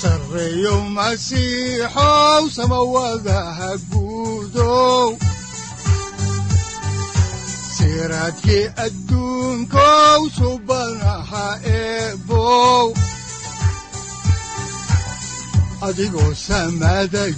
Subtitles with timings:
[0.00, 5.08] sareyow masiixow samawadaha guudow
[7.76, 8.64] siraadkii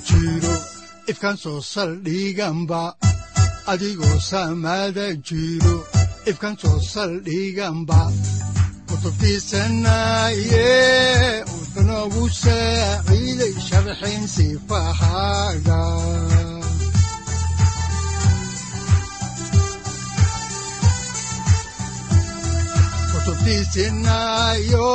[0.08, 0.54] jiro
[1.10, 2.82] ifkan soo saldhiganba
[3.72, 5.76] adigoo samada jiro
[6.30, 8.00] ifkan soo saldhiganba
[8.88, 11.37] kutubtiisanaye
[12.08, 15.80] udanogu saaciiday sharxin sifahaaga
[23.58, 24.88] kutubtiisinayo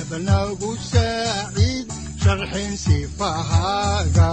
[0.00, 1.86] ebanagu saaciid
[2.22, 4.30] sharxin sifahaaga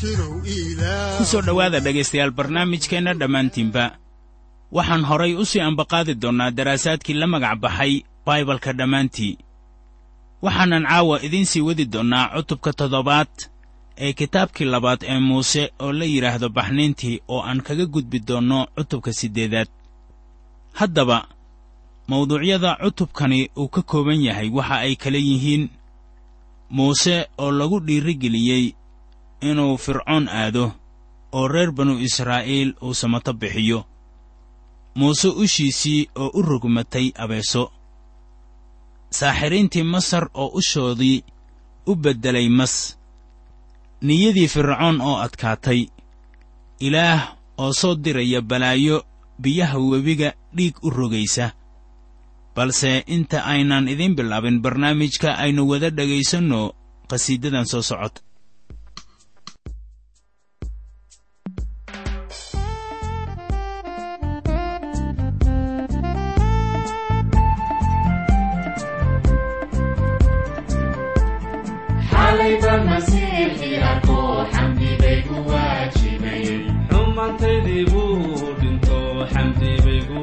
[0.00, 3.84] ku soo dhowaada dhegaystayaal barnaamijkeenna dhammaantiinba.
[4.72, 9.38] Waxaan horay u sii ambaqaadi doonnaa daraasaadkii la magac baxay baibalka dhammaantii.
[10.42, 13.28] Waxaanan caawa idiin sii wadi doonnaa cutubka toddobaad
[13.98, 19.12] ee kitaabkii labaad ee muuse oo la yidhaahdo baxniintii oo aan kaga gudbi doonno cutubka
[19.12, 19.68] siddeedaad.
[20.72, 21.28] Haddaba
[22.08, 25.68] mawduucyada cutubkani uu ka kooban yahay waxa ay kala yihiin
[26.70, 28.74] muuse oo lagu dhiirigeliyey
[29.40, 30.72] inuu fircoon aado
[31.32, 33.84] oo reer banu israa'iil uu samato bixiyo.
[34.94, 37.72] Muuse ushiisii oo u rogmatay abeeso.
[39.10, 41.24] Saaxiriintii masar oo ushoodii
[41.86, 42.74] u beddelay mas.
[44.02, 45.86] Niyadii fircoon oo adkaatay.
[46.80, 49.04] Ilaah oo soo diraya balaayo
[49.42, 51.52] biyaha webiga dhiig u rogaysa.
[52.54, 56.74] Balse inta aynan idiin bilaabin barnaamijka aynu wada dhegaysanno
[57.08, 58.20] qhasiidadan soo socota
[77.30, 78.98] xumaantaydii buu dhinto
[79.32, 80.18] xamdi bay gu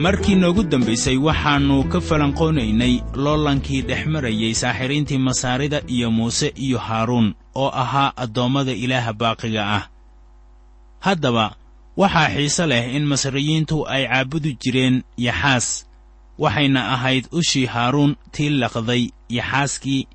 [0.00, 7.34] markii noogu dambaysay waxaannu ka falanqoonaynay loolankii dhex marayey saaxiriintii masaarida iyo muuse iyo haaruun
[7.54, 9.84] oo ahaa addoommada ilaaha baaqiga ah.
[11.00, 11.56] Haddaba
[11.96, 15.86] waxaa xiise leh in masriyiintu ay caabudi jireen yaxaas
[16.38, 20.08] waxayna ahayd ushii haaruun tii laqday yaxaaskii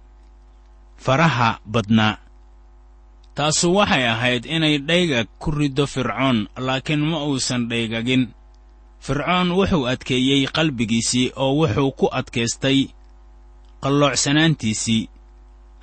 [0.97, 2.17] faraha badnaa
[3.35, 8.23] taasu waxay ahayd inay dhaygag ku riddo fircoon laakiin ma uusan dhaygagin.
[9.05, 12.79] Fircoon wuxuu adkeeyey qalbigiisii oo wuxuu ku adkaystay
[13.83, 15.09] qalloocsanaantiisii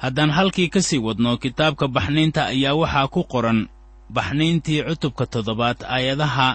[0.02, 3.68] haddaan halkii ka sii wadno kitaabka baxniinta ayaa waxaa ku qoran
[4.14, 6.48] baxniintii cutubka toddobaad aayadaha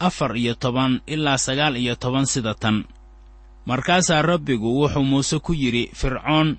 [0.00, 2.84] afar iyo toban ilaa sagaal iyo toban sida tan.
[3.66, 6.56] Markaasaa rabbigu wuxuu muuse ku yidhi fircoon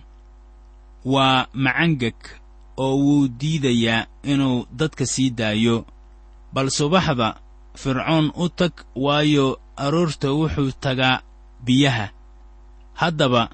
[1.05, 2.15] waa macangeg
[2.77, 5.85] oo wuu diidayaa inuu dadka sii daayo.
[6.53, 7.35] Bal subaxda
[7.75, 11.21] fircoon u tag waayo aroorta wuxuu tagaa
[11.65, 12.09] biyaha.
[12.93, 13.49] Haddaba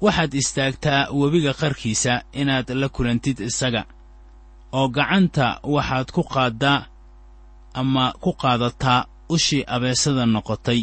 [0.00, 3.84] waxaad istaagtaa webiga qarkiisa inaad la kulantid isaga
[4.72, 6.86] oo gacanta waxaad ku qaaddaa
[7.74, 10.82] ama ku qaadataa ushii abeesada noqotay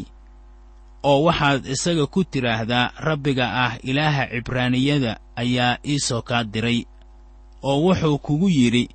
[1.04, 6.86] oo waxaad isaga ku tidhaahdaa rabbiga ah ilaaha cibraaniyada ayaa ii soo kaa diray
[7.64, 8.86] oo wuxuu kugu yidhi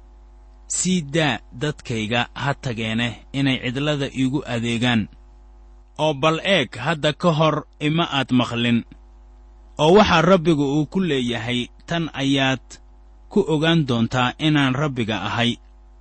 [0.76, 5.08] sii daa dadkayga ha tageene inay cidlada iigu adeegaan
[6.04, 8.78] oo bal eeg hadda ka hor ima aad maqlin.
[9.82, 12.64] Oo waxaa rabbigu uu ku leeyahay tan ayaad
[13.32, 15.50] ku ogaan doontaa inaan rabbiga ahay.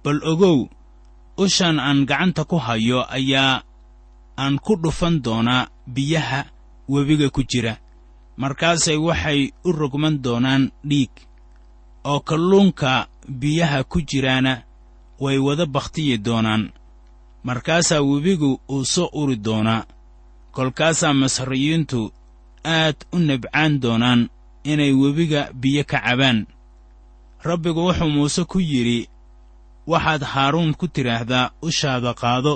[0.03, 0.69] Bal ogow
[1.43, 3.63] ushan aan gacanta ku hayo ayaa
[4.37, 6.45] aan ku dhufan doonaa biyaha
[6.89, 7.73] webiga ku jira.
[8.37, 11.13] Markaasay waxay u rogman doonaan dhiig
[12.09, 12.91] oo kalluunka
[13.39, 14.53] biyaha ku jiraana
[15.23, 16.63] way wada bakhtiyi doonaan.
[17.47, 19.81] Markaasaa webigu uu soo uri doonaa
[20.55, 21.99] kolkaasaa masriyiintu
[22.77, 24.21] aad u nabcaan doonaan
[24.71, 26.39] inay webiga biyo ka cabaan.
[27.47, 28.99] Rabbigu wuxuu muuse ku yidhi
[29.91, 32.53] waxaad haaruun ku tidhaahdaa ushaada qaado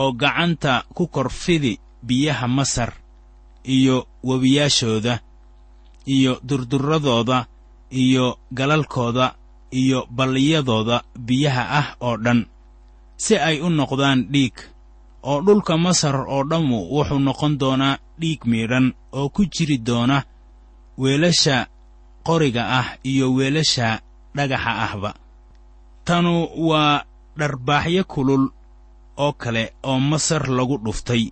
[0.00, 1.72] oo gacanta ku korfidi
[2.06, 2.90] biyaha masar
[3.76, 3.96] iyo
[4.28, 5.14] webiyaashooda
[6.14, 7.38] iyo durdurradooda
[7.92, 9.26] iyo galalkooda
[9.80, 10.96] iyo balliyadooda
[11.26, 12.40] biyaha ah oo dhan
[13.16, 14.56] si ay u noqdaan dhiig.
[15.22, 18.86] Oo dhulka masar oo dhammu wuxuu noqon doonaa dhiig miidhan
[19.18, 20.18] oo ku jiri doona
[20.98, 21.56] weelasha
[22.26, 24.00] qoriga ah iyo weelasha
[24.36, 25.10] dhagaxa ahba.
[26.04, 27.04] Tanu waa
[27.38, 28.44] dharbaaxyo kulul
[29.24, 31.30] oo kale oo masar lagu dhuftay.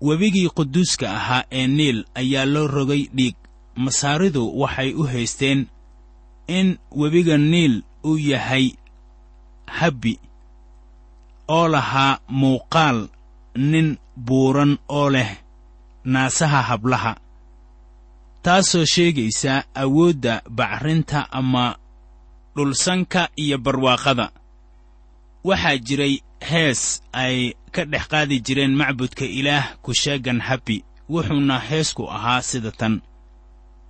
[0.00, 3.36] Webigii quduuska ahaa ee niil ayaa loo rogay dhiig
[3.84, 5.60] masaaridu waxay u haysteen
[6.58, 6.68] in
[7.00, 7.74] webiga niil
[8.08, 8.66] uu yahay
[9.78, 10.14] habbi
[11.56, 12.98] oo lahaa muuqaal
[13.70, 13.88] nin
[14.26, 15.30] buuran oo leh
[16.12, 17.12] naasaha hablaha
[18.44, 21.64] taasoo sheegaysa awoodda bacrinta ama
[22.56, 24.26] dhulsanka iyo barwaaqada.
[25.44, 26.14] Waxaa jiray
[26.50, 27.36] hees ay
[27.74, 32.94] ka dhex qaadi jireen macbudka ilaah kusheegan habbi wuxuuna heesku ahaa sida tan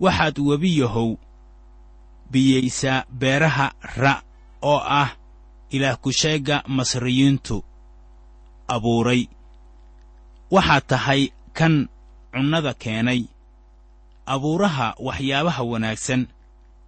[0.01, 1.11] waxaad webiyahow
[2.31, 3.67] biyaysaa beeraha
[3.97, 4.23] ra'
[4.63, 5.11] oo ah
[5.71, 7.65] ilaah kusheegga masriyiintu
[8.69, 9.23] abuuray.
[10.51, 11.89] Waxaad tahay kan
[12.33, 13.21] cunnada keenay
[14.27, 16.23] abuuraha waxyaabaha wanaagsan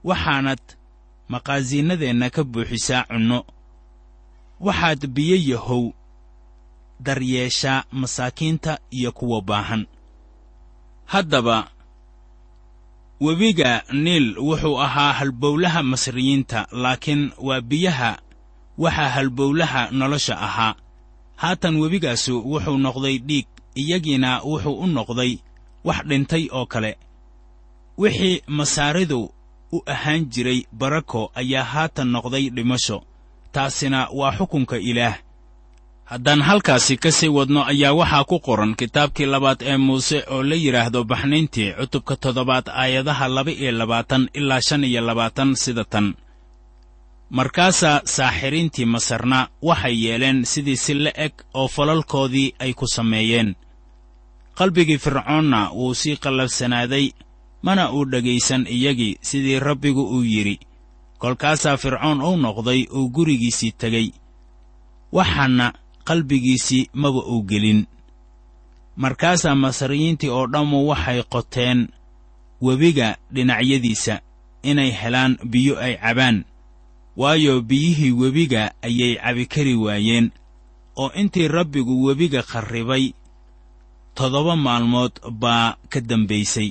[0.08, 0.62] waxaanad
[1.32, 3.38] maqaasiinnadeenna ka buuxisaa cunno.
[4.66, 5.84] Waxaad biyo yahow
[7.04, 9.86] daryeeshaa masaakiinta iyo kuwa baahan.
[11.12, 11.70] Haddaba
[13.24, 13.72] webiga
[14.04, 18.10] niil wuxuu ahaa halbowlaha masriyiinta laakiin waa biyaha
[18.78, 20.74] waxaa halbowlaha nolosha ahaa.
[21.42, 23.46] Haatan webigaasu wuxuu noqday dhiig
[23.80, 25.32] iyagiina wuxuu u noqday
[25.86, 26.92] wax dhintay oo kale.
[27.98, 29.20] Wixii masaaridu
[29.72, 32.98] u ahaan jiray barako ayaa haatan noqday dhimasho
[33.52, 35.16] taasina waa xukunka ilaah
[36.12, 40.54] haddaan halkaasi ka sii wadno ayaa waxaa ku qoran kitaabkii labaad ee muuse oo la
[40.64, 46.06] yidhaahdo baxnayntii cutubka toddobaad aayadaha laba iyo labaatan ilaa shan iyo labaatan sida tan.
[47.30, 53.54] Markaasaa saaxiriintii masarna waxay yeeleen sidii si la eg oo falalkoodii ay ku sameeyeen.
[54.58, 57.06] Qalbigii fircoonna wuu sii qallabsanaaday
[57.62, 60.56] mana uu dhegaysan iyagii sidii rabbigu uu yidhi.
[61.18, 64.08] Kolkaasaa fircoon uu noqday uu gurigiisii tegey.
[65.12, 65.72] Waxaana
[66.06, 67.86] qalbigiisii maba uu gelin.
[68.96, 71.88] Markaasaa masriyiintii oo dhammu waxay qoteen
[72.64, 74.14] webiga dhinacyadiisa
[74.70, 76.44] inay helaan biyo ay cabaan
[77.16, 80.26] waayo biyihii webiga ayay cabi kari waayeen
[80.96, 83.04] oo intii rabbigu webiga kharribay
[84.14, 86.70] toddoba maalmood baa ka dambaysay.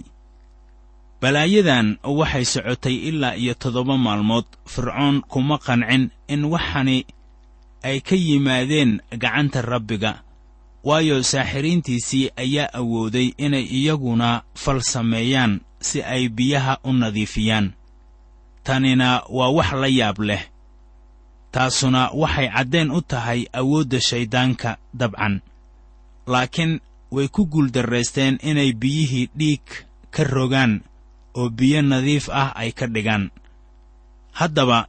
[1.21, 6.97] Balaayadan waxay socotay ilaa iyo toddoba maalmood fircoon kuma qancin in waxani
[7.83, 10.21] ay ka yimaadeen gacanta rabbiga
[10.83, 17.73] waayo saaxiriintiisii ayaa awooday inay iyaguna fal sameeyaan si ay biyaha u nadiifiyaan.
[18.63, 20.43] Tanina waa wax la yaab leh.
[21.51, 25.41] Taasuna waxay caddeen u tahay awoodda shayddaanka dabcan.
[26.27, 26.79] Laakiin
[27.11, 29.65] way ku guuldarraysteen inay biyihii dhiig
[30.13, 30.81] ka rogaan
[31.33, 33.29] oo biyo nadiif ah ay ka dhigaan.
[34.31, 34.85] Haddaba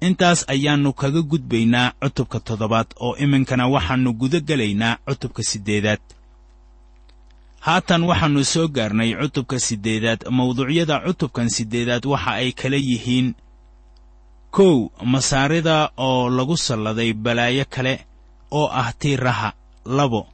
[0.00, 6.00] intaas ayaannu kaga gudbaynaa cutubka toddobaad oo iminkana waxaannu guda gelaynaa cutubka siddeedaad
[7.66, 13.28] haatan waxaannu soo gaarnay cutubka siddeedaad mawduucyada cutubkan siddeedaad waxa ay kala yihiin.
[14.56, 14.76] Kow
[15.12, 17.94] masaarida oo lagu salladay balaayo kale
[18.50, 19.52] oo ah tiiraha
[19.96, 20.26] labo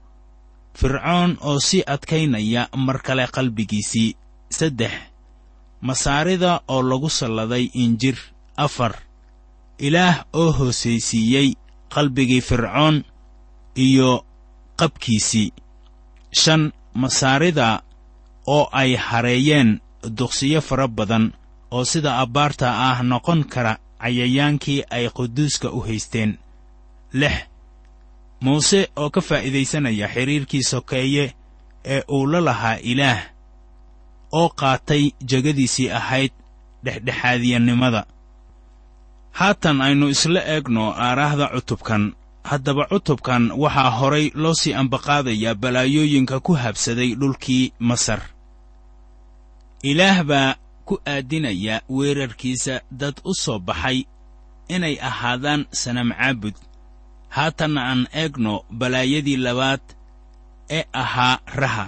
[0.79, 4.17] fircoon oo sii adkaynaya mar kale qalbigiisii
[4.59, 4.93] saddex
[5.83, 8.17] masaarida oo lagu salladay injir
[8.57, 8.95] afar
[9.79, 11.55] ilaah oo hoosaysiiyey
[11.95, 13.05] qalbigii fircoon
[13.77, 14.25] iyo
[14.77, 15.53] qabkiisii.
[16.41, 17.83] Shan masaarida
[18.47, 19.81] oo ay hareeyeen
[20.19, 21.33] duqsiyo fara badan
[21.71, 26.39] oo sida abbaarta ah noqon kara cayayaankii ay quduuska u haysteen.
[27.13, 27.37] Lix
[28.41, 31.35] muuse oo ka faa'iidaysanaya xidhiirkii sokeeye
[31.85, 33.21] ee uu la lahaa ilaah
[34.33, 36.33] oo qaatay jegadiisii ahayd
[36.85, 38.07] dhexdhexaadiyanimada
[39.37, 42.05] haatan aynu isla eegno aaraahda cutubkan.
[42.51, 48.23] Haddaba cutubkan waxaa horay loo sii ambaqaadayaa balaayooyinka ku habsaday dhulkii masar.
[49.83, 50.55] Ilaah baa
[50.87, 53.99] ku aadinaya weerarkiisa dad u soo baxay
[54.75, 56.55] inay ahaadaan sanam caabud
[57.29, 59.83] haatanna aan eegno balaayadii labaad
[60.71, 61.87] ee ahaa raha.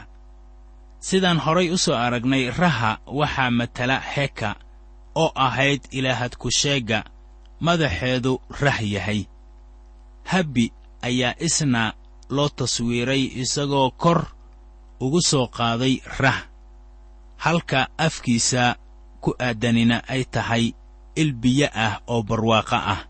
[1.01, 4.51] Sidaan horay u soo aragnay raha waxaa matala heka
[5.15, 7.05] oo ahayd ilaahad ku-sheegga
[7.61, 9.27] madaxeedu rah yahay.
[10.25, 10.73] Habbi
[11.03, 11.93] ayaa isna
[12.31, 14.27] loo taswiiray isagoo kor
[15.01, 16.47] ugu soo qaaday rah
[17.37, 18.77] halka afkiisa
[19.21, 20.75] ku aadanina ay tahay
[21.17, 23.01] il biyo ah oo barwaaqo ah.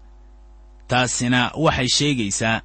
[0.88, 2.62] Taasina waxay sheegaysaa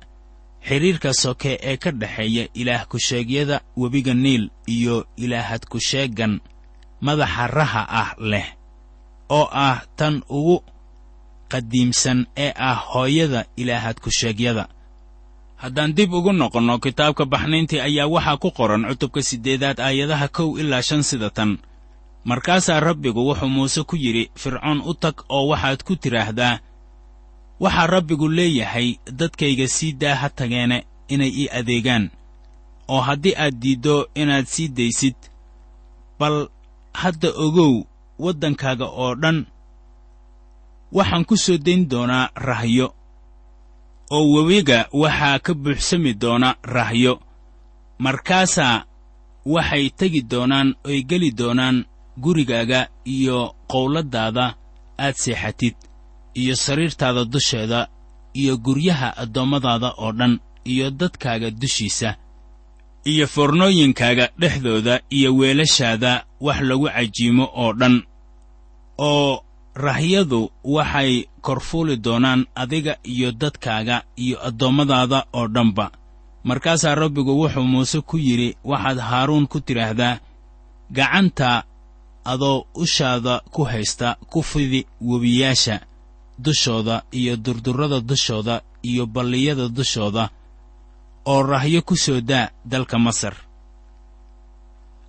[0.67, 6.39] xidhiirka soke ee ka dhexeeya ilaah ku-sheegyada webiga niil iyo ilaahad ku-sheeggan
[7.03, 8.47] madaxa raha ah leh
[9.29, 10.63] oo ah tan ugu
[11.53, 13.41] qadiimsan ee ah hooyada
[14.03, 14.65] ku-sheegyada
[15.61, 20.81] haddaan dib ugu noqonno kitaabka baxnayntii ayaa waxaa ku qoran cutubka siddeedaad aayadaha kow ilaa
[20.87, 21.51] shan sida tan.
[22.29, 26.59] Markaasaa rabbigu wuxuu muuse ku yidhi fircoon u tag oo waxaad ku tidhaahdaa
[27.59, 30.77] waxaa rabbigu leeyahay dadkayga sii daa ha tageene
[31.13, 32.09] inay ii adeegaan
[32.87, 35.15] oo haddii aad diiddo inaad sii daysid
[36.19, 36.47] bal
[36.93, 37.83] hadda ogow
[38.19, 39.45] waddankaaga oo dhan
[40.97, 42.87] waxaan ku soo dayn doonaa rahyo
[44.15, 47.13] oo webiga waxaa ka buuxsami doona rahyo
[48.05, 48.85] markaasaa
[49.53, 51.77] waxay tegi doonaan oy geli doonaan
[52.23, 52.79] gurigaaga
[53.15, 53.37] iyo
[53.71, 54.45] qowladdaada
[55.05, 55.75] aad seexatid
[56.41, 57.79] iyo sariirtaada dusheeda
[58.39, 60.33] iyo guryaha addoommadaada oo dhan
[60.71, 62.09] iyo dadkaaga dushiisa
[63.11, 66.11] iyo foornooyinkaaga dhexdooda iyo weelashaada
[66.45, 67.95] wax lagu cajiimo oo dhan.
[68.97, 69.43] Oo
[69.75, 75.91] rahyadu waxay korfuuli doonaan adiga iyo dadkaaga iyo addoommadaada oo dhanba.
[76.43, 80.19] Markaasaa rabbigu wuxuu muuse ku yidhi waxaad haaruun ku tidhaahdaa
[80.91, 81.63] gacanta
[82.25, 85.79] adoo ushaada ku haysta ku fidi webiyaasha
[86.39, 90.29] dushooda iyo durdurrada dushooda iyo balliyada dushooda
[91.25, 93.33] oo rahyo ku soo daa dalka masar.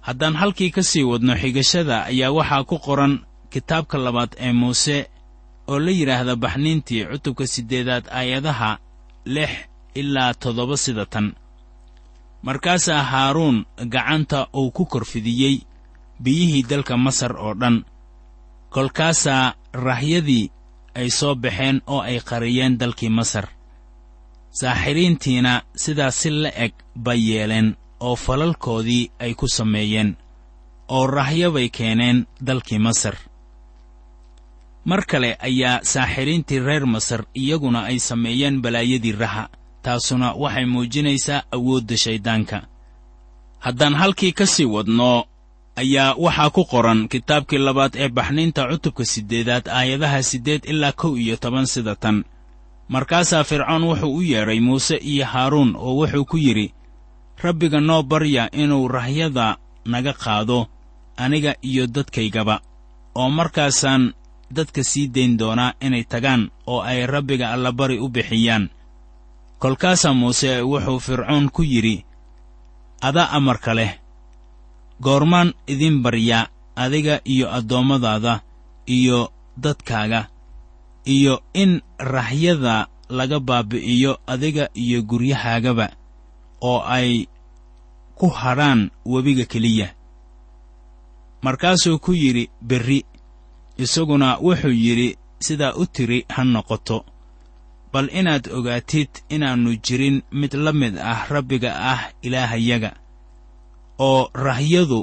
[0.01, 3.15] Haddaan halkii ka sii wadno xigashada ayaa waxaa ku qoran
[3.55, 4.97] kitaabka labaad ee muuse
[5.73, 8.71] oo la yidhaahda baxniintii cutubka siddeedaad aayadaha
[9.35, 9.51] lix
[10.01, 11.27] ilaa toddoba sida tan.
[12.47, 13.59] Markaasaa haaruun
[13.95, 15.57] gacanta uu ku korfidiyey
[16.23, 17.77] biyihii dalka masar oo dhan.
[18.75, 19.55] Kolkaasaa
[19.87, 20.45] rahyadii
[20.99, 23.47] ay soo baxeen oo ay qariyeen dalkii masar.
[24.61, 26.73] Saaxiriintiina sidaas si la eg
[27.05, 27.69] bay yeeleen
[28.07, 30.11] oo falalkoodii ay ku sameeyeen
[30.97, 33.17] oo rahyo bay keeneen dalkii masar
[34.85, 39.45] mar kale ayaa saaxiriintii reer masar iyaguna ay sameeyeen balaayadii raha
[39.83, 42.59] taasuna waxay muujinaysaa awoodda shayddaanka
[43.65, 45.25] haddaan halkii ka sii wadno
[45.77, 51.37] ayaa waxaa ku qoran kitaabkii labaad ee baxniinta cutubka siddeedaad aayadaha siddeed ilaa kow iyo
[51.37, 52.25] toban sida tan.
[52.89, 56.73] Markaasaa fircoon wuxuu u yeedhay muuse iyo haaruun oo wuxuu ku yidhi
[57.43, 60.67] rabbiga noo barya inuu rahyada naga qaado
[61.17, 62.61] aniga iyo dadkaygaba
[63.15, 64.13] oo markaasaan
[64.51, 68.71] dadka sii dayn doonaa inay tagaan oo ay rabbiga allabari u bixiyaan.
[69.59, 72.05] Kolkaasaa muuse wuxuu fircoon ku yidhi
[73.01, 73.93] adaa amarka leh
[75.03, 78.41] goormaan idin baryaa adiga iyo addoommadaada
[78.87, 80.29] iyo dadkaaga
[81.07, 85.87] iyo in rahyada laga baabi'iyo adiga iyo guryahaagaba
[86.61, 87.27] oo ay
[88.15, 89.89] ku hadhaan webiga keliya.
[91.43, 93.05] Markaasuu ku yidhi berri
[93.79, 97.05] isaguna wuxuu yidhi sidaa u tiri ha noqoto.
[97.93, 102.91] Bal inaad ogaatid inaannu jirin mid la mid ah rabbiga ah ilaahayaga
[103.99, 105.01] oo rahyadu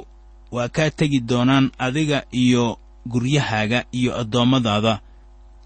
[0.52, 5.00] waa kaa tegi doonaan adiga iyo guryahaaga iyo addoommadaada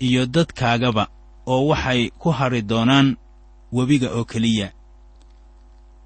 [0.06, 1.04] iyo dadkaagaba
[1.46, 3.16] oo waxay ku hadri doonaan
[3.72, 4.68] webiga oo keliya.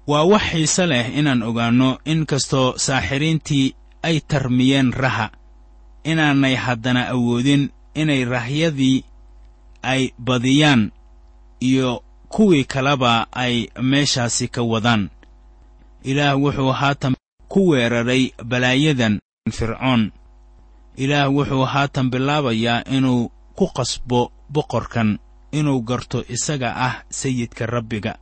[0.07, 5.29] Waa wax xiise leh inaan ogaanno in kastoo saaxiriintii ay tarmiyeen raha
[6.03, 9.03] inaanay haddana awoodin inay rahyadii
[9.83, 10.91] ay badiyaan
[11.59, 15.09] iyo kuwii kaleba ay meeshaasi ka wadaan.
[16.03, 17.15] Ilaah wuxuu haatan
[17.47, 19.19] ku weeraray balaayadan
[19.51, 20.11] fircoon.
[20.97, 25.19] Ilaah wuxuu haatan bilaabayaa inuu ku qasbo boqorkan
[25.51, 28.17] inuu garto isaga ah sayidka rabbiga.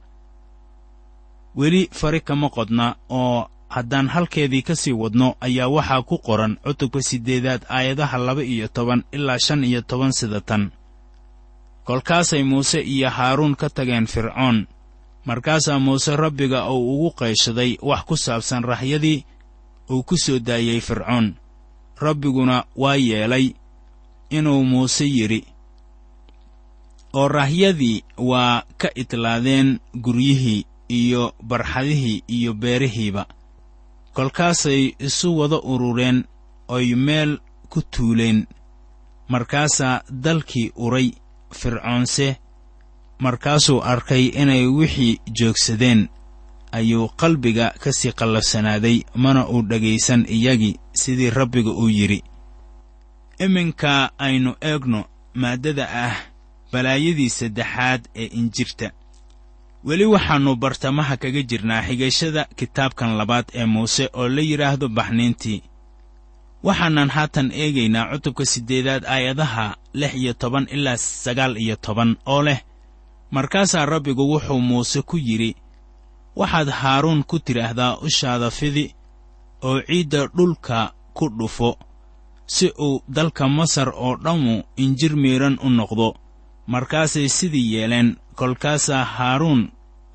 [1.55, 7.01] Weli fari kama qodna oo haddaan halkeedii ka sii wadno ayaa waxaa ku qoran cutubka
[7.01, 10.71] siddeedaad aayadaha laba iyo toban ilaa shan iyo toban sida tan.
[11.83, 14.67] Kolkaasay muuse iyo haaruun ka tageen fircoon.
[15.25, 19.25] Markaasaa muuse rabbiga uu ugu qayshaday wax ku saabsan rahyadii
[19.89, 21.35] uu ku soo daayey fircoon.
[22.01, 23.53] Rabbiguna waa yeelay
[24.29, 25.41] inuu muuse yidhi
[27.13, 33.25] oo rahyadii waa ka idlaadeen guryihii iyo barxadihii iyo beerihiiba
[34.13, 36.23] kolkaasay isu wada urureen
[36.67, 37.39] oy meel
[37.69, 38.47] ku tuuleen.
[39.29, 41.11] Markaasaa dalkii uray
[41.59, 42.37] fircoonse
[43.19, 46.09] markaasuu arkay inay wixii joogsadeen.
[46.71, 52.23] Ayuu qalbiga ka sii qallafsanaaday mana uu dhegaysan iyagii sidii rabbiga uu yidhi.
[53.39, 56.15] Iminka aynu eegno maaddada ah
[56.71, 58.91] balaayadii saddexaad ee injirta
[59.87, 65.59] weli waxaannu bartamaha kaga jirnaa xigashada kitaabkan labaad ee muuse oo la yidhaahdo baxniintii.
[66.63, 72.59] Waxaanan haatan eegaynaa cutubka siddeedaad aayadaha lix iyo toban ilaa sagaal iyo toban oo leh
[73.31, 75.51] markaasaa rabbigu wuxuu muuse ku yidhi
[76.35, 78.85] waxaad haaruun ku tidhaahdaa ushaada fidi
[79.67, 81.77] oo ciidda dhulka ku dhufo
[82.45, 86.15] si uu dalka masar oo dhammu injir miidhan u noqdo.
[86.67, 88.09] Markaasay sidii yeeleen
[88.39, 89.61] kolkaasaa haaruun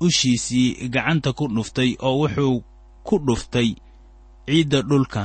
[0.05, 2.63] ushiisii gacanta ku dhuftay oo wuxuu
[3.07, 3.69] ku dhuftay
[4.47, 5.21] ciidda dhulka.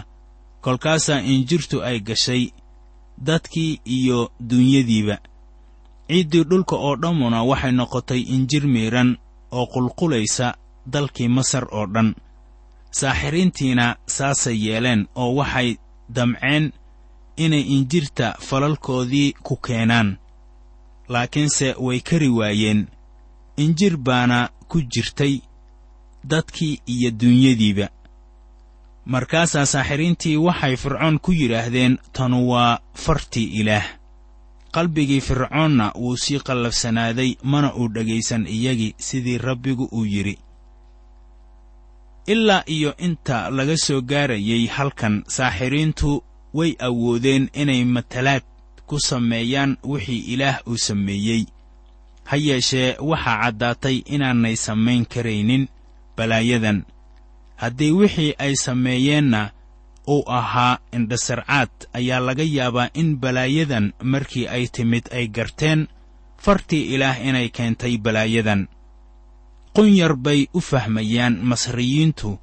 [0.64, 2.42] Kolkaasaa injirtu ay gashay
[3.26, 5.16] dadkii iyo duunyadiiba
[6.08, 9.10] ciiddii dhulka oo dhammuna waxay noqotay injir miidhan
[9.56, 10.46] oo qulqulaysa
[10.92, 12.08] dalkii masar oo dhan.
[12.98, 15.68] Saaxiriintiina saasay yeeleen oo waxay
[16.16, 16.64] damceen
[17.44, 20.08] inay injirta falalkoodii ku keenaan.
[21.12, 22.80] Laakiinse way kari waayeen
[23.64, 25.34] injir baana ku jirtay
[26.30, 27.86] dadkii iyo duunyadiiba
[29.12, 33.86] markaasaa saaxiriintii waxay fircoon ku yidhaahdeen tanu waa fartii ilaah.
[34.74, 40.38] Qalbigii fircoonna wuu sii qallafsanaaday mana uu dhegaysan iyagii sidii rabbigu uu yidhi.
[42.26, 46.22] Ilaa iyo inta laga soo gaarayay halkan saaxiriintu
[46.54, 48.42] way awoodeen inay matalaad
[48.86, 51.44] ku sameeyaan wixii ilaah uu sameeyey
[52.30, 55.68] ha yeeshee waxaa caddaatay inaanay samayn karaynin
[56.16, 56.78] balaayadan.
[57.56, 59.50] Haddii wixii ay sameeyeenna
[60.08, 65.88] uu ahaa indhasarcaad ayaa laga yaabaa in balaayadan markii ay timid ay garteen
[66.44, 68.68] fartii ilaah inay keentay balaayadan.
[69.74, 72.38] Qunyar bay u fahmayaan masriyiintu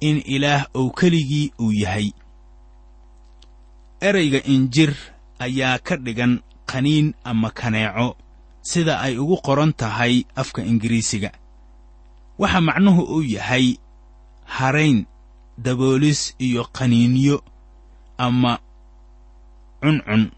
[0.00, 2.12] in ilaah uu keligii uu yahay.
[4.00, 4.92] Erayga injir
[5.38, 8.16] ayaa ka dhigan qaniin ama kaneeco
[8.62, 11.30] sida ay ugu qoran tahay afka ingiriisiga.
[12.38, 13.76] Waxa macnuhu uu yahay
[14.44, 15.06] harayn
[15.58, 17.42] daboolis iyo qaniinyo
[18.18, 18.58] ama
[19.82, 20.30] cuncun.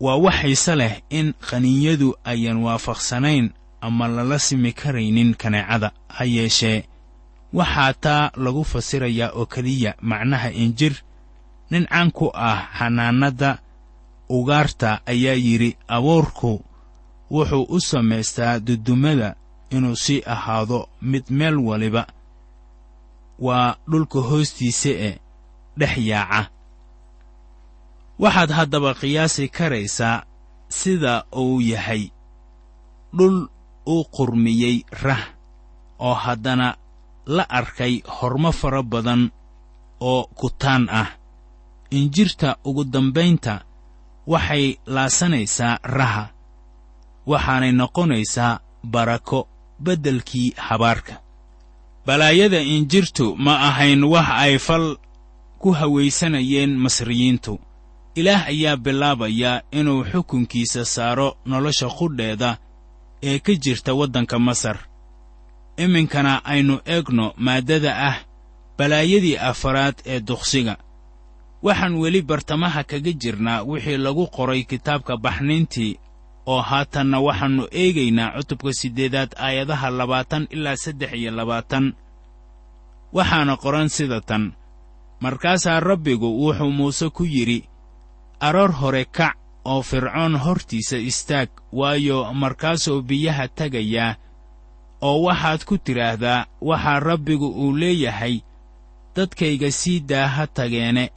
[0.00, 6.84] Waa wax xiise leh in qaniinyadu ayan waafaqsanayn ama lala simi karaynin kaneecada ha yeeshee.
[7.52, 10.94] Waxaa taa lagu fasirayaa oo keliya macnaha injir
[11.70, 13.58] nin caan ku ah xanaanadda
[14.28, 16.60] ugaarta ayaa yidhi abuurku
[17.30, 19.34] wuxuu u samaystaa dudumada
[19.70, 22.06] inuu sii ahaado mid meel waliba.
[23.38, 25.18] Waa dhulka hoostiisa ee
[25.78, 26.50] dhex yaaca.
[28.18, 30.22] Waxaad haddaba qiyaasi karaysaa
[30.68, 32.08] sida uu yahay.
[33.16, 33.48] Dhul
[33.86, 35.24] uu qurmiyey rah
[35.98, 36.76] oo haddana
[37.26, 39.30] la arkay hormo fara badan
[40.00, 41.08] oo kutaan ah.
[41.90, 43.64] Injirta ugu dambaynta
[44.26, 46.35] waxay laasanaysaa raha
[47.26, 49.48] waxaanay noqonaysaa barako
[49.84, 51.14] beddelkii habaarka.
[52.06, 54.96] Balaayada injirtu ma ahayn wax ay fal
[55.58, 57.58] ku hawaysanayeen masriyiintu.
[58.14, 62.58] Ilaah ayaa bilaabaya inuu xukunkiisa saaro nolosha qudheeda
[63.22, 64.78] ee ka jirta waddanka masar.
[65.76, 68.16] Iminkana aynu eegno maaddada ah
[68.78, 70.76] balaayadii afaraad ee duqsiga.
[71.62, 75.98] Waxaan weli bartamaha kaga jirnaa wixii lagu qoray kitaabka baxniintii
[76.46, 81.94] oo haatanna waxaannu eegaynaa cutubka siddeedaad aayadaha labaatan ilaa saddex iyo labaatan.
[83.16, 84.52] Waxaana qoran sida tan
[85.20, 87.68] markaasaa rabbigu wuxuu muuse ku yidhi
[88.40, 94.14] aroor hore kac oo fircoon hortiisa istaag waayo markaasuu biyaha tegayaa
[95.08, 98.40] oo waxaad ku tidhaahdaa waxaa rabbigu uu leeyahay
[99.16, 101.10] dadkayga sii daa ha tageene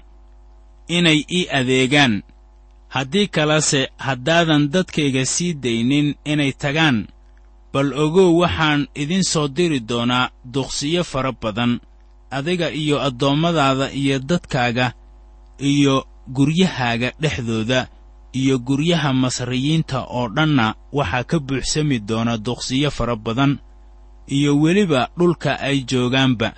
[0.87, 2.23] inay ii adeegaan
[2.95, 6.97] haddii kalese haddaadan dadkayga sii daynin inay tagaan
[7.73, 11.79] bal ogow waxaan idin soo diri doonaa duqsiyo fara badan
[12.37, 14.93] adiga iyo addoommadaada iyo dadkaaga
[15.71, 15.95] iyo
[16.35, 17.87] guryahaaga dhexdooda
[18.33, 23.57] iyo guryaha masriyiinta oo dhanna waxaa ka buuxsami doona duqsiyo fara badan
[24.27, 26.49] iyo weliba dhulka ay joogaanba.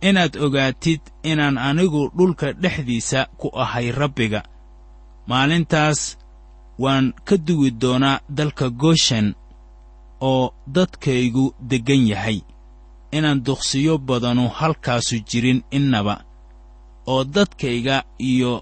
[0.00, 4.42] Inaad ogaatid inaan anigu dhulka dhexdiisa ku ahay rabbiga
[5.26, 6.00] maalintaas
[6.78, 9.34] waan ka duwi doonaa dalka gooshen
[10.20, 12.40] oo dadkaygu deggan yahay.
[13.12, 16.14] Inaan duqsiyo badanu halkaasu jirin innaba
[17.06, 18.52] oo dadkayga iyo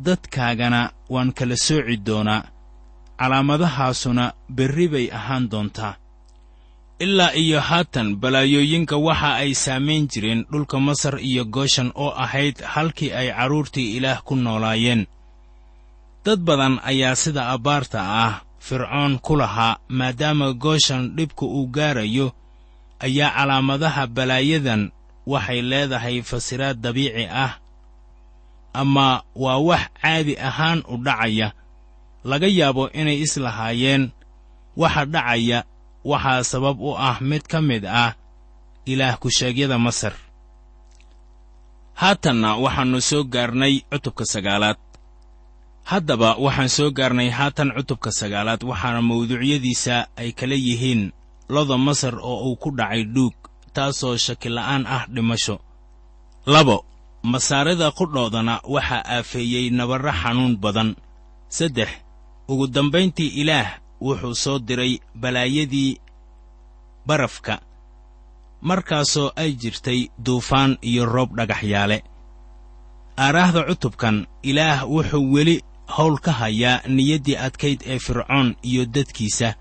[0.00, 2.42] dadkaagana waan kala sooci doonaa.
[3.18, 5.94] Calaamadahaasuna berri bay ahaan doontaa.
[6.98, 13.12] Ilaa iyo haatan balaayooyinka waxa ay saamayn jireen dhulka masar iyo gooshan oo ahayd halkii
[13.12, 15.06] ay carruurtii ilaah ku noolaayeen
[16.24, 22.32] dad badan ayaa sida abbaarta ah fircoon ku lahaa maadaama gooshan dhibka uu gaarayo
[22.98, 24.82] ayaa calaamadaha balaayadan
[25.26, 27.60] waxay leedahay fasiraad dabiici ah.
[28.74, 31.52] Ama waa wax caadi ahaan u dhacaya
[32.24, 34.10] laga yaabo inay islahaayeen
[34.76, 35.58] waxa dhacaya
[36.04, 38.16] waxaa sabab u ah mid ka mid ah
[38.84, 40.12] ilaah ku-sheegyada masar.
[41.94, 44.76] Haatanna waxaannu soo gaarnay cutubka sagaalaad
[45.90, 51.02] haddaba waxaan soo gaarnay haatan cutubka sagaalaad waxaana mawduucyadiisa ay kala yihiin
[51.54, 53.34] loda masar oo uu ku dhacay dhuug
[53.74, 55.56] taasoo shakila'aan ah dhimasho.
[56.46, 56.76] Labo
[57.22, 60.90] masaarida qudhoodana waxaa aafeeyey nabarro xanuun badan.
[61.48, 61.90] Saddex
[62.48, 63.68] ugu dambayntii ilaah
[64.00, 66.00] wuxuu soo diray balaayadii
[67.06, 67.54] barafka
[68.68, 71.98] markaasoo ay jirtay duufaan iyo roob dhagaxyaale.
[73.24, 75.56] Aaraahda cutubkan ilaah wuxuu weli
[75.88, 79.54] howl ka hayaa niyaddii adkayd ee fircoon iyo dadkiisa.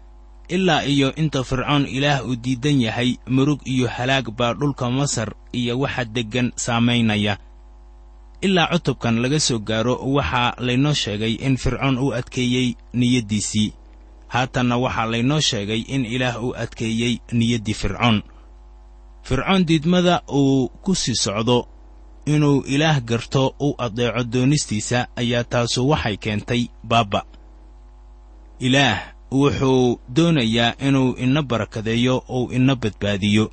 [0.49, 5.79] Ilaa iyo inta fircoon ilaah uu diidan yahay murug iyo halaag baa dhulka masar iyo
[5.79, 7.37] waxa deggan saamaynaya
[8.41, 13.73] ilaa cutubkan laga soo gaaro waxaa laynoo sheegay in fircoon uu adkeeyey niyaddiisii
[14.27, 18.21] haatanna waxaa laynoo sheegay in ilaah uu adkeeyey niyaddii fircoon.
[19.23, 21.67] Fircoon diidmada uu ku sii socdo
[22.25, 27.25] inuu ilaah garto u addeeco doonistiisa ayaa taasu waxay keentay baabba.
[28.59, 28.99] Ilaah
[29.31, 33.51] wuxuu doonayaa inuu ina barakadeeyo ou ina badbaadiyo.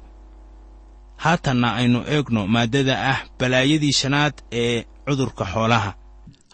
[1.16, 5.94] Haatanna aynu eegno maaddada ah balaayadii shanaad ee cudurka xoolaha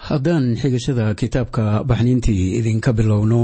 [0.08, 3.40] haddaan xigashada kitaabka baxniintii idinka bilowno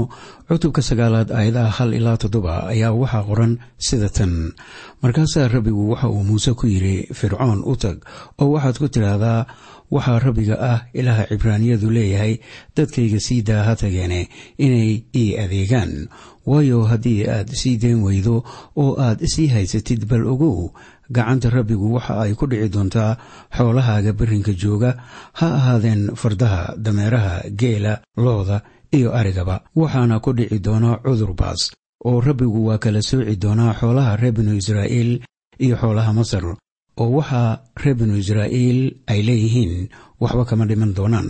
[0.47, 3.53] cutubka sagaalaad aayadaha hal ilaa toddoba ayaa waxaa qoran
[3.87, 4.33] sida tan.
[5.03, 7.97] Markaasaa rabbigu waxa uu muuse ku yidhi fircoon u tag
[8.41, 9.45] oo waxaad ku tidhaahdaa
[9.95, 12.33] waxaa rabbiga ah ilaaha cibraaniyadu leeyahay
[12.75, 14.19] dadkayga sii daa ha tageene
[14.65, 15.93] inay ii adeegaan.
[16.49, 18.35] Waayo haddii aad sii deen weydo
[18.83, 20.71] oo aad sii haysatid bal ogow
[21.15, 23.11] gacanta rabbigu waxa ay ku dhici doontaa
[23.57, 24.91] xoolahaaga berrinka jooga
[25.39, 28.57] ha ahaadeen fardaha dameeraha geela looda
[28.97, 29.55] iyo arigaba.
[29.75, 31.61] Waxaana ku dhici doona cudur baas
[32.05, 35.11] oo rabbigu waa kala sooci doonaa xoolaha reer binu israa'iil
[35.63, 36.43] iyo xoolaha masar
[37.01, 38.79] oo waxaa reer binu israa'iil
[39.11, 39.73] ay leeyihiin
[40.21, 41.29] waxba kama dhiman doonaan.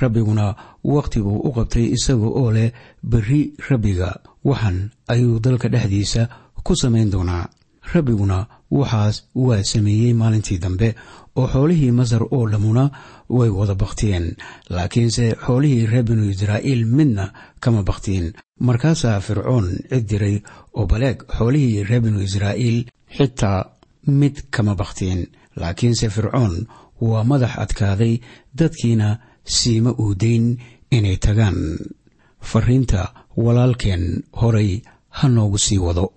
[0.00, 0.46] Rabbiguna
[0.92, 2.70] wakhtiguu u qabtay isaga oo leh
[3.10, 4.10] berri rabbiga
[4.48, 6.22] waxan ayuu dalka dhexdiisa
[6.66, 7.46] ku samayn doonaa.
[7.92, 8.38] Rabbiguna
[8.78, 10.88] waxaas waa sameeyey maalintii dambe
[11.38, 12.84] oo xoolihii masar oo dhammuna
[13.36, 14.26] way wada bakhtiyeen
[14.74, 17.24] laakiinse xoolihii reer binu israa'iil midna
[17.62, 18.32] kama bakhtiin.
[18.66, 20.36] Markaasaa fircoon cid diray
[20.78, 22.78] oo baleeg xoolihii reer binu israa'iil
[23.16, 23.58] xitaa
[24.06, 26.66] mid kama bakhtiin laakiinse fircoon
[27.00, 28.18] waa madax adkaaday
[28.58, 30.58] dadkiina siima uudayn
[30.90, 31.78] inay tagaan.
[32.40, 36.12] Fariinta walaalkeen horay ha noogu sii wado.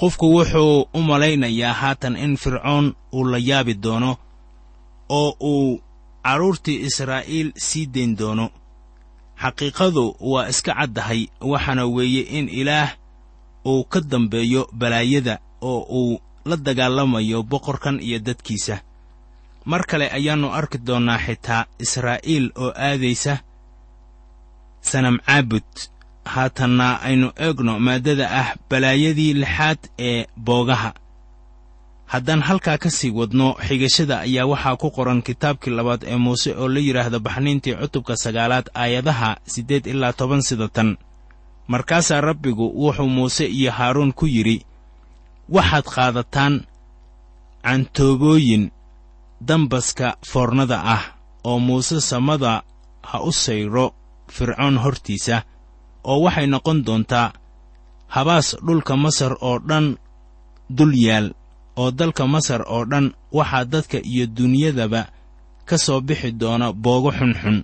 [0.00, 4.16] Qofku wuxuu u malaynayaa haatan in fircoon uu la yaabi doono
[5.08, 5.80] oo uu
[6.22, 8.50] carruurtii israa'iil sii dayn doono.
[9.42, 12.90] Xaqiiqadu waa iska caddahay waxaana weeye in ilaah
[13.66, 18.76] uu ka dambeeyo balaayada oo uu la dagaalamayo boqorkan iyo dadkiisa.
[19.70, 23.34] Mar kale ayaannu arki doonnaa xitaa israa'iil oo aadaysa
[24.90, 25.68] sanam caabud
[26.34, 30.90] haatanna aynu eegno maaddada ah balaayadii lixaad ee boogaha.
[32.12, 36.68] Haddaan halkaa ka sii wadno xigashada ayaa waxaa ku qoran kitaabkii labaad ee muuse oo
[36.68, 40.96] la yidhaahdo baxniintii cutubka sagaalaad aayadaha siddeed ilaa toban sida tan.
[41.68, 44.64] Markaasaa rabbigu wuxuu muuse iyo haaruun ku yidhi
[45.54, 46.54] waxaad qaadataan
[47.64, 48.64] cantoobooyin
[49.48, 51.04] dambaska foornada ah
[51.44, 52.52] oo muuse samada
[53.08, 53.86] ha u sayro
[54.34, 55.36] fircoon hortiisa
[56.10, 57.32] oo waxay noqon doontaa
[58.14, 59.86] habaas dhulka masar oo dhan
[60.76, 61.26] dul yaal
[61.80, 63.06] oo dalka masar oo dhan
[63.36, 65.02] waxaa dadka iyo duniyadaba
[65.68, 67.58] ka soo bixi doona boogo xunxun.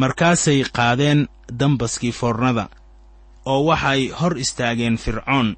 [0.00, 1.20] Markaasay qaadeen
[1.58, 2.64] dambaskii foornada
[3.52, 5.48] oo waxay hor istaageen fircoon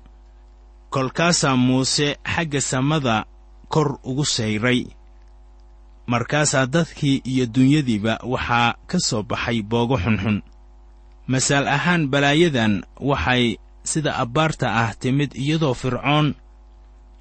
[0.91, 3.17] kolkaasaa muuse xagga samada
[3.69, 4.81] kor ugu sayray
[6.07, 10.43] markaasaa dadkii iyo dunyadiiba waxaa ka soo baxay boogo xunxun.
[11.29, 12.75] Masaal ahaan balaayadan
[13.11, 13.45] waxay
[13.91, 16.35] sida abbaarta ah timid iyadoo fircoon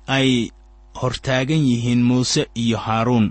[0.07, 0.29] ay
[0.99, 3.27] hortaagan yihiin muuse iyo haaruun.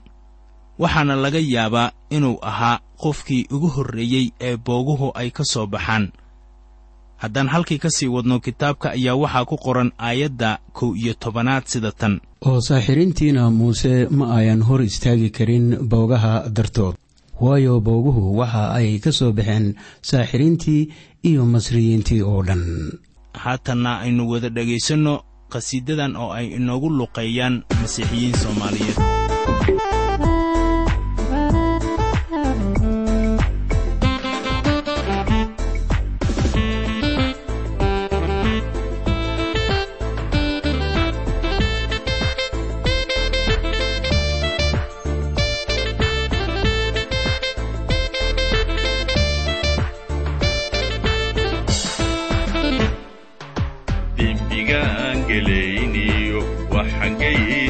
[0.79, 6.13] Waxaana laga yaabaa inuu ahaa qofkii ugu horreeyey ee booguhu ay ka soo baxaan
[7.23, 11.93] haddaan halkii ka sii wadno kitaabka ayaa waxaa ku qoran aayadda kow iyo tobanaad sida
[11.93, 12.21] tan.
[12.47, 16.95] Oo saaxiriintiina muuse ma ayan hor istaagi karin boogaha dartood.
[17.41, 20.89] Waayo booguhu waxa ay ka soo baxeen saaxiriintii
[21.29, 22.63] iyo masriyiintii oo dhan.
[23.45, 25.15] Haatanna aynu wada dhegaysanno
[25.53, 28.99] qhasiidadan oo ay inoogu luqeeyaan masiixiyiin soomaaliyeed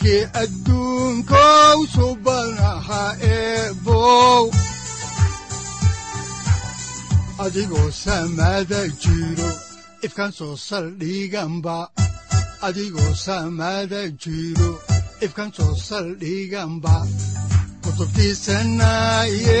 [0.00, 4.50] siraadkii adduunkow subanaha eebow
[7.38, 9.50] adigoo samada jiro
[10.02, 11.88] ifkan soo saldhiganba
[12.62, 14.80] adigoo samada jiro
[15.20, 17.06] ifkan soo saldhiganba
[17.82, 19.60] kutubtiisanaye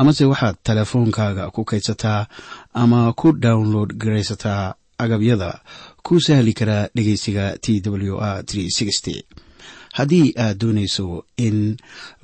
[0.00, 2.20] amase waxaad teleefoonkaaga ku kaydsataa
[2.82, 4.74] ama ku download garaysataa
[5.04, 5.50] agabyada
[6.06, 7.66] ku sahli karaa dhegeysiga t
[8.12, 8.44] w r
[9.98, 11.76] haddii aad doonayso in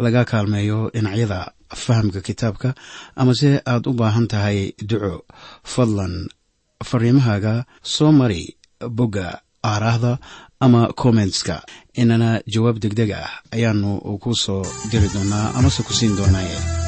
[0.05, 1.41] laga kaalmeeyo dhinacyada
[1.83, 2.69] fahamka kitaabka
[3.21, 5.15] amase aad u baahan tahay duco
[5.73, 6.15] fadlan
[6.89, 8.43] fariimahaaga soo mari
[8.99, 9.27] bogga
[9.71, 10.13] aaraahda
[10.65, 11.57] ama kommentska
[12.01, 13.91] inana jawaab degdeg ah ayaanu
[14.23, 16.88] ku soo diri doonaa amase ku siin doonaaye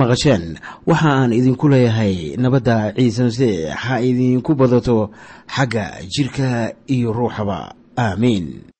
[0.00, 0.58] maqasheen.
[0.86, 5.10] Waxa aan idinku leeyahay nabadda ciise masiix ha idinku badato
[5.54, 7.74] xagga jidhka iyo ruuxaba.
[7.96, 8.73] Aamiin